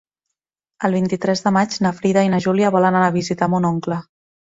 El 0.89 0.95
vint-i-tres 0.99 1.45
de 1.49 1.53
maig 1.59 1.79
na 1.87 1.93
Frida 2.01 2.25
i 2.31 2.35
na 2.37 2.43
Júlia 2.49 2.75
volen 2.79 3.01
anar 3.01 3.15
a 3.15 3.19
visitar 3.23 3.55
mon 3.57 3.73
oncle. 3.75 4.05